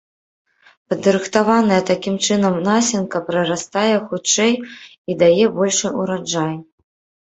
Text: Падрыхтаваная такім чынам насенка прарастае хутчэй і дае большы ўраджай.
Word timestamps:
Падрыхтаваная 0.93 1.77
такім 1.91 2.15
чынам 2.25 2.59
насенка 2.69 3.23
прарастае 3.31 3.95
хутчэй 4.09 4.53
і 4.65 5.11
дае 5.25 5.41
большы 5.63 5.87
ўраджай. 6.03 6.55